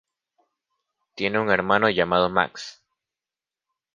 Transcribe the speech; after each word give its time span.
Tiene 1.13 1.37
un 1.39 1.51
hermano 1.51 1.87
llamado 1.91 2.27
Max. 2.27 2.81